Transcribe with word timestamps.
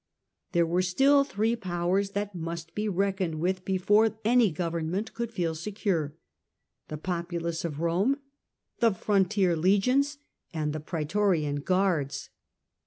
There 0.53 0.65
were 0.65 0.81
still 0.81 1.23
three 1.23 1.55
powers 1.55 2.13
that 2.17 2.33
must 2.33 2.73
be 2.73 2.89
reckoned 2.89 3.33
Nerva's 3.33 3.41
with 3.41 3.65
before 3.65 4.17
any 4.25 4.49
government 4.49 5.13
could 5.13 5.31
feel 5.31 5.53
Jbr 5.53 6.13
populace 7.03 7.63
of 7.63 7.81
Rome, 7.81 8.17
the 8.79 8.93
frontier 8.93 9.49
poorer 9.53 9.61
citi 9.63 9.79
Icgions, 9.79 10.17
and 10.55 10.73
the 10.73 10.79
praetorian 10.79 11.57
guards. 11.57 12.31